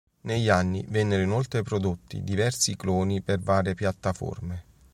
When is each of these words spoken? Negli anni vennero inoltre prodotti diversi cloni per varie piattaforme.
Negli 0.21 0.49
anni 0.49 0.83
vennero 0.89 1.21
inoltre 1.21 1.61
prodotti 1.61 2.23
diversi 2.23 2.75
cloni 2.75 3.21
per 3.21 3.37
varie 3.39 3.75
piattaforme. 3.75 4.63